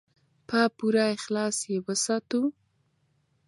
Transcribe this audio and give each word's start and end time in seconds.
په 0.47 0.59
پوره 0.77 1.05
اخلاص 1.17 1.57
یې 1.71 1.77
وساتو. 1.85 2.41